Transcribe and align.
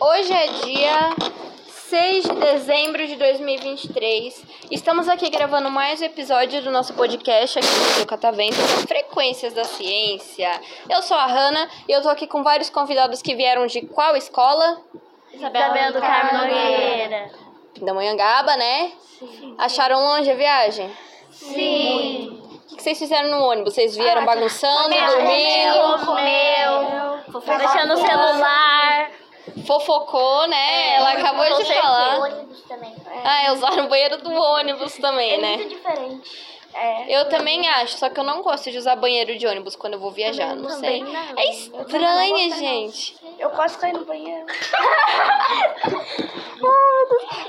Hoje 0.00 0.32
é 0.32 0.46
dia 0.64 1.14
6 1.68 2.24
de 2.24 2.32
dezembro 2.32 3.06
de 3.06 3.14
2023. 3.14 4.44
Estamos 4.68 5.08
aqui 5.08 5.30
gravando 5.30 5.70
mais 5.70 6.00
um 6.00 6.06
episódio 6.06 6.60
do 6.62 6.72
nosso 6.72 6.92
podcast 6.94 7.60
aqui 7.60 7.68
Seu 7.68 8.04
Catavento, 8.04 8.56
Frequências 8.88 9.54
da 9.54 9.62
Ciência. 9.62 10.60
Eu 10.90 11.02
sou 11.02 11.16
a 11.16 11.26
Hanna 11.26 11.68
e 11.88 11.92
eu 11.92 12.02
tô 12.02 12.08
aqui 12.08 12.26
com 12.26 12.42
vários 12.42 12.68
convidados 12.68 13.22
que 13.22 13.36
vieram 13.36 13.64
de 13.68 13.82
qual 13.82 14.16
escola? 14.16 14.82
Isabela 15.32 15.92
do 15.92 16.00
Carmo 16.00 16.36
Nogueira. 16.36 17.45
Da 17.82 17.92
Manhangaba, 17.94 18.56
né? 18.56 18.92
Acharam 19.58 20.00
longe 20.00 20.30
a 20.30 20.34
viagem? 20.34 20.90
Sim. 21.30 22.42
O 22.72 22.76
que 22.76 22.82
vocês 22.82 22.98
fizeram 22.98 23.30
no 23.30 23.42
ônibus? 23.44 23.74
Vocês 23.74 23.96
vieram 23.96 24.24
bagunçando, 24.24 24.88
dormindo, 24.94 26.04
Comeu, 26.04 27.18
comeu, 27.32 27.58
deixando 27.58 27.94
o 27.94 27.96
celular. 27.96 29.10
fofocou, 29.66 30.46
né? 30.48 30.94
Ela 30.96 31.12
acabou 31.12 31.56
de 31.56 31.64
falar. 31.64 32.18
ônibus 32.20 32.62
também. 32.62 32.94
Ah, 33.24 33.52
usaram 33.52 33.86
o 33.86 33.88
banheiro 33.88 34.18
do 34.18 34.32
ônibus 34.32 34.94
também, 34.98 35.38
né? 35.40 35.56
Muito 35.56 35.68
diferente. 35.70 36.56
Eu 37.08 37.26
também 37.30 37.66
acho, 37.68 37.96
só 37.96 38.10
que 38.10 38.20
eu 38.20 38.24
não 38.24 38.42
gosto 38.42 38.70
de 38.70 38.76
usar 38.76 38.96
banheiro 38.96 39.38
de 39.38 39.46
ônibus 39.46 39.74
quando 39.74 39.94
eu 39.94 39.98
vou 40.00 40.10
viajar, 40.10 40.54
não 40.54 40.68
sei. 40.68 41.02
É 41.36 41.50
estranha, 41.50 42.54
gente. 42.54 43.16
Eu 43.38 43.48
quase 43.50 43.78
caí 43.78 43.94
no 43.94 44.04
banheiro. 44.04 44.44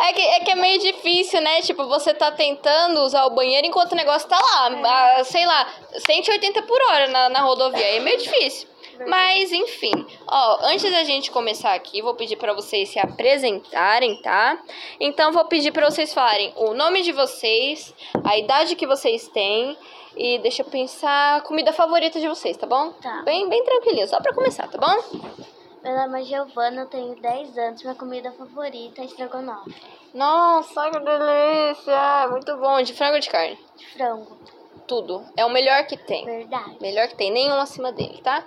É 0.08 0.14
que, 0.14 0.22
é 0.22 0.40
que 0.40 0.52
é 0.52 0.56
meio 0.56 0.80
difícil, 0.80 1.42
né? 1.42 1.62
Tipo, 1.62 1.86
você 1.88 2.14
tá 2.14 2.32
tentando 2.32 3.02
usar 3.02 3.26
o 3.26 3.32
banheiro 3.32 3.68
enquanto 3.68 3.92
o 3.92 3.96
negócio 3.96 4.28
tá 4.28 4.40
lá, 4.40 5.18
a, 5.18 5.24
sei 5.24 5.46
lá, 5.46 5.68
180 6.00 6.62
por 6.64 6.78
hora 6.90 7.08
na, 7.08 7.30
na 7.30 7.42
rodovia. 7.42 7.98
É 7.98 8.00
meio 8.00 8.18
difícil. 8.18 8.68
Mas, 9.06 9.52
enfim. 9.52 10.08
Ó, 10.28 10.60
antes 10.64 10.90
da 10.92 11.04
gente 11.04 11.30
começar 11.30 11.74
aqui, 11.74 12.02
vou 12.02 12.16
pedir 12.16 12.36
pra 12.38 12.54
vocês 12.54 12.90
se 12.90 13.00
apresentarem, 13.00 14.20
tá? 14.22 14.58
Então, 15.00 15.32
vou 15.32 15.46
pedir 15.46 15.72
pra 15.72 15.90
vocês 15.90 16.14
falarem 16.14 16.54
o 16.56 16.74
nome 16.74 17.04
de 17.04 17.12
vocês, 17.12 17.94
a 18.24 18.38
idade 18.38 18.76
que 18.76 18.88
vocês 18.88 19.28
têm 19.28 19.78
e 20.16 20.40
deixa 20.40 20.64
eu 20.64 20.66
pensar 20.66 21.38
a 21.38 21.42
comida 21.42 21.72
favorita 21.72 22.20
de 22.20 22.28
vocês, 22.28 22.58
tá 22.58 22.66
bom? 22.66 22.92
Tá. 22.94 23.22
Bem, 23.24 23.48
bem 23.48 23.64
tranquilinho, 23.64 24.08
só 24.08 24.20
pra 24.20 24.34
começar, 24.34 24.68
tá 24.68 24.78
bom? 24.78 25.56
Meu 25.88 25.96
nome 25.96 26.22
é 26.22 26.26
Giovana, 26.26 26.82
eu 26.82 26.86
tenho 26.88 27.16
10 27.16 27.58
anos. 27.58 27.82
Minha 27.82 27.96
comida 27.96 28.30
favorita 28.34 29.02
é 29.02 29.06
estrogonofe. 29.06 29.74
Nossa, 30.14 30.92
que 30.92 31.00
delícia! 31.00 32.28
Muito 32.30 32.58
bom. 32.58 32.82
De 32.82 32.94
frango 32.94 33.14
ou 33.14 33.22
de 33.22 33.30
carne? 33.30 33.58
De 33.78 33.88
frango. 33.94 34.38
Tudo. 34.86 35.24
É 35.38 35.46
o 35.46 35.50
melhor 35.50 35.88
que 35.88 35.96
tem. 35.96 36.26
Verdade. 36.26 36.76
Melhor 36.82 37.08
que 37.08 37.16
tem. 37.16 37.32
Nenhum 37.32 37.54
acima 37.54 37.94
dele, 37.94 38.20
tá? 38.22 38.44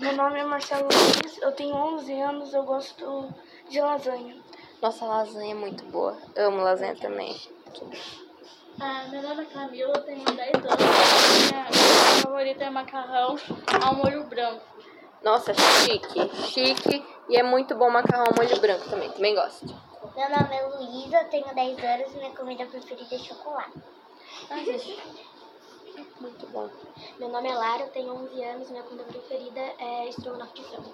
Meu 0.00 0.12
nome 0.16 0.40
é 0.40 0.42
Marcelo 0.42 0.88
Luiz, 0.92 1.40
eu 1.40 1.52
tenho 1.52 1.72
11 1.72 2.20
anos, 2.20 2.52
eu 2.52 2.64
gosto 2.64 3.32
de 3.68 3.80
lasanha. 3.80 4.34
Nossa, 4.82 5.04
lasanha 5.04 5.52
é 5.52 5.54
muito 5.54 5.84
boa. 5.84 6.18
Amo 6.36 6.64
lasanha 6.64 6.96
também. 6.96 7.40
Ah, 8.80 9.06
meu 9.08 9.22
nome 9.22 9.44
é 9.44 9.46
Camila, 9.46 9.92
eu 9.94 10.02
tenho 10.02 10.24
10 10.24 10.36
anos. 10.36 11.48
Minha 11.48 11.64
comida 11.64 12.22
favorita 12.22 12.64
é 12.64 12.70
macarrão 12.70 13.38
ao 13.80 13.94
molho 13.94 14.24
branco. 14.24 14.72
Nossa, 15.22 15.54
chique. 15.54 16.30
Chique. 16.48 17.04
E 17.28 17.36
é 17.36 17.42
muito 17.42 17.74
bom 17.74 17.88
macarrão 17.90 18.26
molho 18.36 18.60
branco 18.60 18.88
também. 18.90 19.10
Também 19.10 19.34
gosto. 19.34 19.66
Meu 20.16 20.28
nome 20.28 20.54
é 20.54 20.66
Luísa, 20.66 21.24
tenho 21.24 21.54
10 21.54 21.84
anos 21.84 22.14
e 22.14 22.18
minha 22.18 22.30
comida 22.32 22.66
preferida 22.66 23.14
é 23.14 23.18
chocolate. 23.18 23.72
Muito 26.20 26.46
bom. 26.48 26.68
Meu 27.18 27.28
nome 27.28 27.48
é 27.48 27.54
Lara, 27.54 27.86
tenho 27.86 28.12
11 28.12 28.44
anos 28.44 28.68
e 28.68 28.72
minha 28.72 28.82
comida 28.82 29.04
preferida 29.04 29.60
é 29.78 30.08
estrogonofe 30.08 30.54
de 30.54 30.64
frango. 30.64 30.92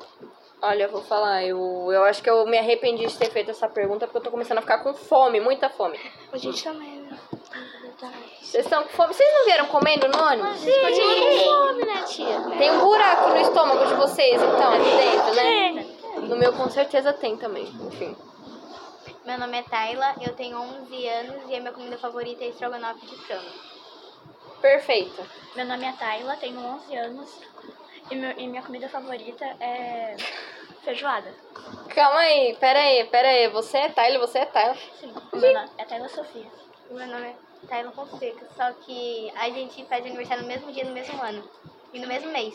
Olha, 0.61 0.85
eu 0.85 0.91
vou 0.91 1.03
falar. 1.03 1.45
Eu, 1.45 1.91
eu 1.93 2.05
acho 2.05 2.23
que 2.23 2.29
eu 2.29 2.47
me 2.47 2.59
arrependi 2.59 3.07
de 3.07 3.17
ter 3.17 3.31
feito 3.31 3.51
essa 3.51 3.69
pergunta 3.69 4.07
porque 4.07 4.19
eu 4.19 4.23
tô 4.23 4.31
começando 4.31 4.59
a 4.59 4.63
ficar 4.63 4.83
com 4.83 4.93
fome. 4.95 5.41
Muita 5.41 5.71
fome. 5.71 5.99
A 6.33 6.37
gente 6.37 6.63
também, 6.63 7.01
né? 7.01 7.19
Vocês 8.41 8.65
estão 8.65 8.83
com 8.85 8.89
fome? 8.91 9.13
Vocês 9.13 9.33
não 9.35 9.45
vieram 9.45 9.67
comendo 9.67 10.09
no 10.09 10.23
ônibus? 10.25 10.59
Sim, 10.61 10.71
com 10.71 11.45
fome, 11.45 11.85
né, 11.85 12.03
tia? 12.05 12.41
Tem 12.59 12.71
um 12.71 12.81
buraco 12.81 13.29
no 13.31 13.41
estômago 13.41 13.87
de 13.87 13.95
vocês, 13.95 14.41
então, 14.41 14.73
aqui 14.73 14.91
dentro, 14.97 15.35
né? 15.35 15.87
No 16.29 16.37
meu, 16.37 16.53
com 16.53 16.69
certeza, 16.71 17.13
tem 17.13 17.37
também. 17.37 17.65
Enfim. 17.65 18.17
Meu 19.25 19.39
nome 19.39 19.59
é 19.59 19.63
Tayla, 19.63 20.15
eu 20.21 20.33
tenho 20.35 20.59
11 20.59 21.09
anos 21.09 21.43
e 21.51 21.57
a 21.57 21.61
minha 21.61 21.73
comida 21.73 21.99
favorita 21.99 22.45
é 22.45 22.49
estrogonofe 22.49 23.05
de 23.05 23.17
frango. 23.17 23.51
Perfeito. 24.61 25.23
Meu 25.55 25.67
nome 25.67 25.85
é 25.85 25.93
Tayla, 25.93 26.37
tenho 26.37 26.59
11 26.61 26.97
anos 26.97 27.31
e, 28.11 28.15
meu- 28.17 28.35
e 28.39 28.47
minha 28.49 28.63
comida 28.63 28.89
favorita 28.89 29.45
é 29.61 30.17
feijoada. 30.83 31.33
Calma 31.95 32.21
aí, 32.21 32.57
pera 32.59 32.79
aí, 32.79 33.05
pera 33.05 33.29
aí. 33.29 33.49
Você 33.49 33.77
é 33.79 33.89
Tyler, 33.91 34.19
você 34.19 34.39
é 34.39 34.47
Tyler. 34.47 34.79
Sim, 34.99 35.13
meu 35.35 35.53
nome 35.53 35.69
é 35.77 35.85
Tayla 35.85 36.09
Sofia. 36.09 36.47
Meu 36.91 37.07
nome 37.07 37.27
é 37.27 37.37
Tayla 37.67 37.93
Fonseca, 37.93 38.47
só 38.57 38.73
que 38.73 39.31
a 39.37 39.51
gente 39.51 39.85
faz 39.85 40.05
aniversário 40.05 40.43
no 40.43 40.49
mesmo 40.49 40.73
dia, 40.73 40.85
no 40.85 40.93
mesmo 40.93 41.23
ano 41.23 41.49
e 41.93 41.99
no 41.99 42.09
mesmo 42.09 42.31
mês. 42.33 42.55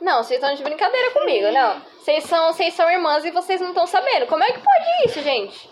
Não, 0.00 0.22
vocês 0.22 0.40
estão 0.40 0.54
de 0.54 0.62
brincadeira 0.62 1.10
comigo, 1.10 1.50
não. 1.50 1.80
Vocês 1.98 2.24
são, 2.24 2.52
vocês 2.52 2.72
são 2.74 2.90
irmãs 2.90 3.24
e 3.24 3.30
vocês 3.30 3.60
não 3.60 3.68
estão 3.68 3.86
sabendo. 3.86 4.26
Como 4.26 4.42
é 4.42 4.52
que 4.52 4.60
pode 4.60 5.06
isso, 5.06 5.20
gente? 5.20 5.70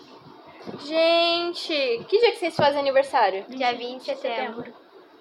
Gente, 0.85 2.05
que 2.07 2.19
dia 2.19 2.31
que 2.31 2.37
vocês 2.37 2.55
fazem 2.55 2.79
aniversário? 2.79 3.45
Dia 3.47 3.73
20 3.73 3.99
de 3.99 4.15
setembro. 4.15 4.73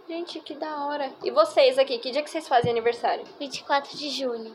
Gente, 0.09 0.41
que 0.41 0.54
da 0.54 0.84
hora. 0.86 1.12
E 1.22 1.31
vocês 1.31 1.78
aqui, 1.78 1.98
que 1.98 2.10
dia 2.10 2.22
que 2.22 2.31
vocês 2.31 2.47
fazem 2.47 2.70
aniversário? 2.70 3.25
24 3.38 3.97
de 3.97 4.10
junho. 4.10 4.54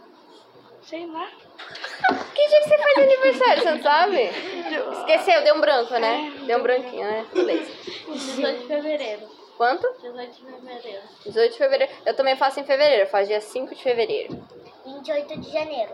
Sei 0.84 1.06
lá. 1.06 1.30
Que 2.34 2.48
dia 2.48 2.62
que 2.62 2.70
você 2.70 2.78
faz 2.78 2.98
aniversário, 2.98 3.64
você 3.64 3.72
não 3.72 3.82
sabe? 3.84 4.30
Esqueceu, 5.00 5.44
deu 5.44 5.56
um 5.56 5.62
branco, 5.62 5.94
né? 5.98 6.34
Deu 6.46 6.60
um 6.60 6.64
branquinho, 6.64 7.04
né? 7.04 7.26
Beleza. 7.34 7.72
18 8.08 8.62
de 8.62 8.68
fevereiro. 8.68 9.22
Quanto? 9.58 9.88
18 10.02 10.32
de 10.32 10.46
fevereiro. 10.46 11.02
18 11.26 11.52
de 11.52 11.58
fevereiro. 11.58 11.94
Eu 12.06 12.16
também 12.16 12.36
faço 12.36 12.60
em 12.60 12.64
fevereiro, 12.64 13.04
eu 13.04 13.08
faço 13.08 13.28
dia 13.28 13.40
5 13.40 13.76
de 13.76 13.84
fevereiro. 13.84 14.44
28 14.86 15.40
de 15.40 15.52
janeiro. 15.52 15.94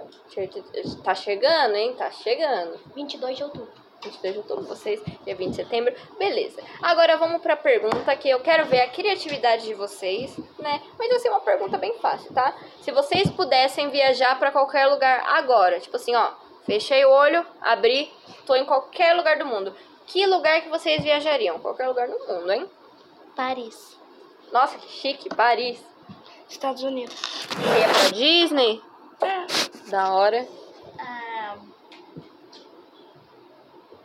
Tá 1.04 1.14
chegando, 1.14 1.76
hein? 1.76 1.94
Tá 1.98 2.10
chegando. 2.10 2.80
22 2.96 3.38
de 3.38 3.44
outubro. 3.44 3.72
22 4.04 4.34
de 4.34 4.40
outubro, 4.40 4.66
vocês, 4.66 5.02
dia 5.26 5.36
20 5.36 5.50
de 5.50 5.56
setembro. 5.56 5.94
Beleza. 6.18 6.62
Agora 6.82 7.18
vamos 7.18 7.42
pra 7.42 7.56
pergunta 7.56 8.16
que 8.16 8.30
eu 8.30 8.40
quero 8.40 8.66
ver 8.66 8.82
a 8.82 8.90
criatividade 8.90 9.66
de 9.66 9.74
vocês, 9.74 10.38
né? 10.60 10.82
Mas 10.98 11.22
ser 11.22 11.30
uma 11.30 11.40
pergunta 11.40 11.78
bem 11.78 11.98
fácil, 12.00 12.34
tá? 12.34 12.56
Se 12.82 12.92
vocês 12.92 13.30
pudessem 13.32 13.90
viajar 13.90 14.38
pra 14.38 14.52
qualquer 14.52 14.86
lugar 14.88 15.24
agora, 15.28 15.80
tipo 15.80 15.96
assim, 15.96 16.16
ó, 16.16 16.32
fechei 16.66 17.04
o 17.06 17.10
olho, 17.10 17.46
abri, 17.62 18.12
tô 18.46 18.56
em 18.56 18.66
qualquer 18.66 19.16
lugar 19.16 19.38
do 19.38 19.46
mundo. 19.46 19.76
Que 20.06 20.26
lugar 20.26 20.62
que 20.62 20.70
vocês 20.70 21.04
viajariam? 21.04 21.60
Qualquer 21.60 21.88
lugar 21.88 22.08
do 22.08 22.20
mundo, 22.20 22.52
hein? 22.52 22.70
Paris. 23.36 23.98
Nossa, 24.52 24.78
que 24.78 24.88
chique, 24.88 25.30
Paris. 25.30 25.84
Estados 26.50 26.84
Unidos. 26.84 27.16
Você 27.16 27.80
ia 27.80 27.90
pra 27.90 28.10
Disney? 28.10 28.82
É. 29.22 29.90
Da 29.90 30.14
hora. 30.14 30.48
Ah, 30.98 31.58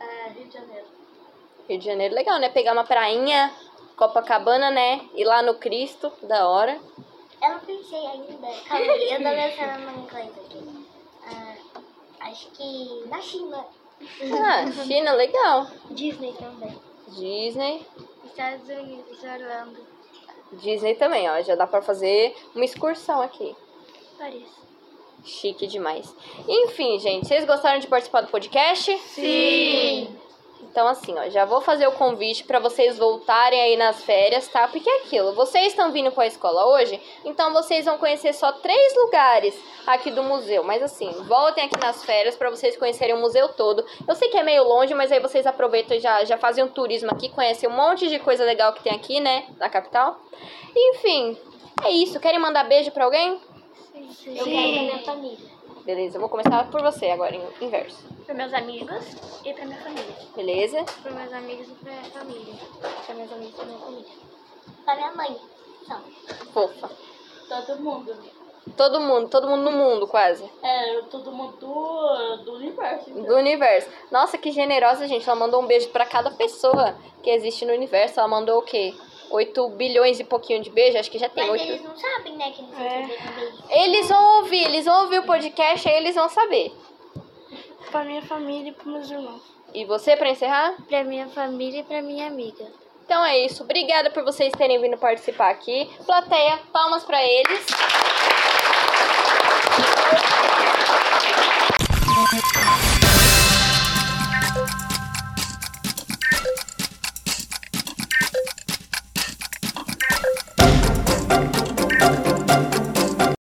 ah, 0.01 0.32
Rio 0.43 0.49
de 0.49 0.55
Janeiro. 0.55 0.87
Rio 1.69 1.79
de 1.79 1.85
Janeiro, 1.85 2.15
legal, 2.15 2.39
né? 2.39 2.49
Pegar 2.49 2.73
uma 2.73 2.85
prainha, 2.85 3.53
Copacabana, 3.97 4.71
né? 4.71 5.01
Ir 5.15 5.25
lá 5.25 5.43
no 5.43 5.55
Cristo, 5.55 6.13
da 6.23 6.49
hora. 6.49 6.81
Eu 7.41 7.51
não 7.51 7.61
pensei 7.61 8.07
ainda. 8.07 8.49
Calma 8.69 8.93
aí, 8.93 9.13
eu 9.13 9.19
tô 9.19 9.31
pensando 9.31 9.81
numa 9.81 10.09
coisa 10.09 10.41
aqui. 10.41 10.87
Ah, 11.27 11.55
acho 12.29 12.51
que 12.51 13.05
na 13.07 13.21
China. 13.21 13.67
Ah, 14.45 14.85
China, 14.85 15.13
legal. 15.13 15.69
Disney 15.91 16.33
também. 16.33 16.77
Disney. 17.09 17.87
Estados 18.25 18.69
Unidos, 18.69 19.23
Orlando. 19.23 19.87
Disney 20.55 20.95
também, 20.97 21.31
ó. 21.31 21.41
Já 21.43 21.55
dá 21.55 21.67
pra 21.67 21.83
fazer 21.83 22.35
uma 22.55 22.65
excursão 22.65 23.23
aqui. 23.23 23.55
Paris. 24.19 24.49
Chique 25.25 25.69
demais. 25.69 26.13
Enfim, 26.49 26.99
gente, 26.99 27.29
vocês 27.29 27.45
gostaram 27.45 27.79
de 27.79 27.87
participar 27.87 28.23
do 28.23 28.29
podcast? 28.29 28.99
Sim! 28.99 30.19
Então, 30.73 30.89
assim, 30.89 31.15
ó, 31.19 31.29
já 31.29 31.45
vou 31.45 31.61
fazer 31.61 31.87
o 31.87 31.93
convite 31.93 32.45
pra 32.45 32.59
vocês 32.59 32.97
voltarem 32.97 33.61
aí 33.61 33.77
nas 33.77 34.03
férias, 34.03 34.49
tá? 34.49 34.67
Porque 34.67 34.89
é 34.89 35.01
aquilo, 35.01 35.35
vocês 35.35 35.67
estão 35.67 35.93
vindo 35.93 36.11
pra 36.11 36.27
escola 36.27 36.67
hoje, 36.67 36.99
então 37.27 37.53
vocês 37.53 37.85
vão 37.85 37.99
conhecer 37.99 38.33
só 38.33 38.51
três 38.53 38.97
lugares 38.97 39.55
aqui 39.87 40.11
do 40.11 40.23
museu. 40.23 40.65
Mas 40.65 40.83
assim, 40.83 41.13
voltem 41.25 41.63
aqui 41.63 41.79
nas 41.79 42.03
férias 42.03 42.37
pra 42.37 42.49
vocês 42.49 42.75
conhecerem 42.75 43.15
o 43.15 43.21
museu 43.21 43.51
todo. 43.51 43.85
Eu 44.09 44.15
sei 44.15 44.31
que 44.31 44.39
é 44.39 44.43
meio 44.43 44.65
longe, 44.65 44.95
mas 44.95 45.13
aí 45.13 45.21
vocês 45.21 45.47
aproveitam 45.47 45.95
e 45.95 46.01
já, 46.01 46.25
já 46.25 46.39
fazem 46.39 46.65
um 46.65 46.69
turismo 46.69 47.11
aqui, 47.11 47.29
conhecem 47.29 47.69
um 47.69 47.77
monte 47.77 48.09
de 48.09 48.19
coisa 48.19 48.43
legal 48.43 48.73
que 48.73 48.83
tem 48.83 48.95
aqui, 48.95 49.21
né? 49.21 49.45
Na 49.59 49.69
capital. 49.69 50.23
Enfim, 50.75 51.37
é 51.85 51.91
isso. 51.91 52.19
Querem 52.19 52.39
mandar 52.39 52.65
beijo 52.65 52.91
pra 52.93 53.05
alguém? 53.05 53.39
Eu 53.95 54.45
quero 54.45 54.73
pra 54.73 54.83
minha 54.83 54.99
família. 55.01 55.52
Beleza, 55.85 56.17
eu 56.17 56.21
vou 56.21 56.29
começar 56.29 56.71
por 56.71 56.81
você 56.81 57.07
agora, 57.11 57.35
em 57.35 57.43
inverso. 57.61 58.05
Para 58.25 58.35
meus 58.35 58.55
amigos 58.55 59.05
e 59.45 59.53
para 59.53 59.65
minha 59.65 59.81
família. 59.81 60.15
Beleza? 60.37 60.85
Para 61.03 61.11
meus 61.11 61.33
amigos 61.33 61.69
e 61.69 61.75
para 61.75 61.93
minha 61.93 62.11
família. 62.11 62.55
Para 63.05 63.15
meus 63.17 63.33
amigos 63.33 63.53
e 63.53 63.57
para 63.57 63.65
minha 63.65 63.79
família. 63.79 64.13
Para 64.85 64.95
minha 64.95 65.13
mãe. 65.13 65.37
Só. 65.87 66.01
Fofa. 66.53 66.91
Todo 67.49 67.83
mundo. 67.83 68.15
Todo 68.77 69.01
mundo, 69.01 69.29
todo 69.29 69.49
mundo 69.49 69.65
no 69.65 69.73
mundo, 69.73 70.07
quase. 70.07 70.49
É, 70.63 71.03
todo 71.11 71.33
mundo 71.33 71.57
do, 71.57 72.37
do 72.45 72.53
universo. 72.55 73.11
então. 73.11 73.25
Do 73.25 73.35
universo. 73.35 73.91
Nossa, 74.09 74.39
que 74.39 74.53
generosa, 74.53 75.09
gente. 75.09 75.29
Ela 75.29 75.39
mandou 75.39 75.61
um 75.61 75.67
beijo 75.67 75.89
pra 75.89 76.07
cada 76.07 76.31
pessoa 76.31 76.95
que 77.25 77.31
existe 77.31 77.65
no 77.65 77.73
universo. 77.73 78.21
Ela 78.21 78.29
mandou 78.29 78.61
o 78.61 78.63
quê? 78.63 78.95
8 79.33 79.69
bilhões 79.71 80.21
e 80.21 80.25
pouquinho 80.25 80.63
de 80.63 80.71
beijo? 80.71 80.99
Acho 80.99 81.11
que 81.11 81.19
já 81.19 81.29
tem 81.29 81.49
Mas 81.49 81.61
8. 81.63 81.73
eles 81.73 81.83
não 81.85 81.97
sabem, 81.97 82.37
né, 82.37 82.51
que 82.51 82.63
eles 82.63 82.79
É. 83.71 83.85
Eles 83.85 84.09
vão 84.09 84.39
ouvir, 84.39 84.65
eles 84.65 84.85
vão 84.85 85.03
ouvir 85.05 85.19
o 85.21 85.27
podcast, 85.27 85.89
aí 85.89 85.97
eles 85.97 86.15
vão 86.15 86.29
saber. 86.29 86.73
Pra 87.91 88.05
minha 88.05 88.23
família 88.23 88.71
e 88.71 88.73
pros 88.73 88.87
meus 88.93 89.11
irmãos. 89.11 89.43
E 89.75 89.85
você, 89.85 90.17
pra 90.17 90.31
encerrar? 90.31 90.75
Para 90.89 91.03
minha 91.05 91.29
família 91.29 91.81
e 91.81 91.83
para 91.83 92.03
minha 92.03 92.27
amiga. 92.27 92.67
Então 93.05 93.25
é 93.25 93.39
isso. 93.39 93.63
Obrigada 93.63 94.11
por 94.11 94.23
vocês 94.23 94.53
terem 94.53 94.81
vindo 94.81 94.97
participar 94.97 95.51
aqui. 95.51 95.91
Plateia, 96.07 96.59
palmas 96.73 97.05
pra 97.05 97.23
eles. 97.23 97.67